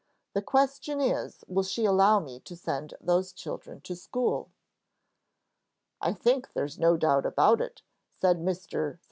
"The 0.33 0.41
question 0.41 0.99
is, 0.99 1.43
Will 1.47 1.61
she 1.61 1.85
allow 1.85 2.19
me 2.19 2.39
to 2.39 2.55
send 2.57 2.95
these 2.99 3.31
children 3.31 3.81
to 3.81 3.95
school?" 3.95 4.49
"I 6.01 6.11
think 6.11 6.53
there's 6.53 6.79
no 6.79 6.97
doubt 6.97 7.27
about 7.27 7.61
it," 7.61 7.83
said 8.19 8.37
Mr. 8.39 8.93
St. 8.93 8.99